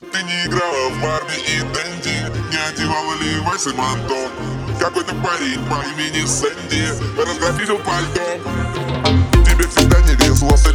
[0.00, 4.28] Ты не играла в Барби и Дэнди Не одевала Левайс и Манто
[4.80, 6.88] Какой-то парень по имени Сэнди
[7.20, 8.40] Разграфитил пальто.
[9.44, 10.66] Тебе всегда не везло с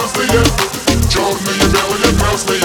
[0.00, 0.42] разные
[1.08, 2.60] Черные, белые, красные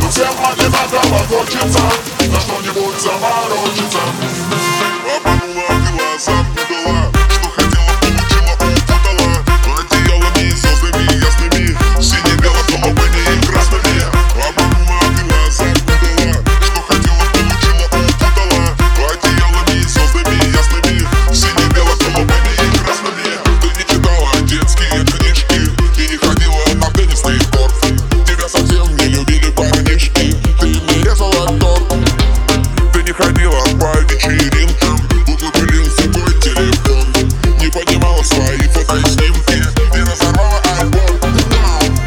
[0.00, 1.80] Но всем одинаково хочется.
[2.20, 3.55] За что-нибудь заморочиться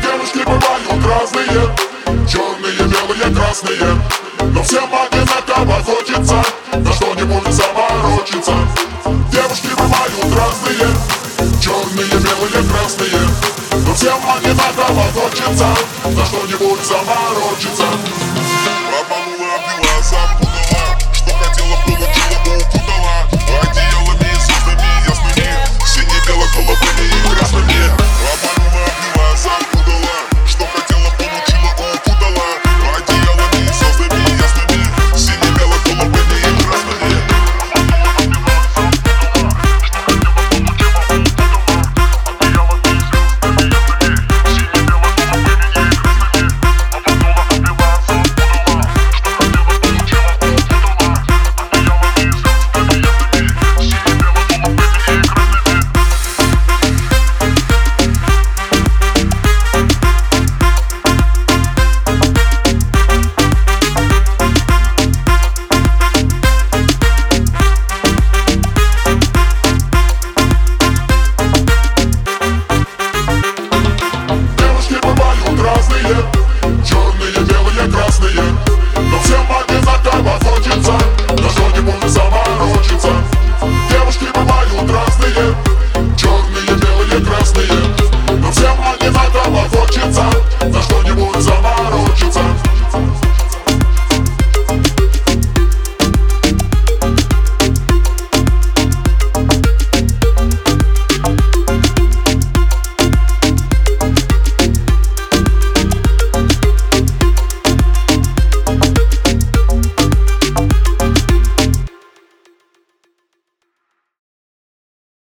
[0.04, 1.76] Девушки бывают разные.
[2.28, 4.02] Черные, белые, красные.
[4.54, 8.54] Но всем одинаково хочется За что-нибудь заморочиться.
[9.32, 10.88] Девушки бывают разные.
[11.62, 13.22] Черные, белые, красные.
[13.72, 15.68] Но всем одинаково хочется
[16.06, 17.86] За что-нибудь заморочиться.
[19.00, 20.49] Обманула, обвела,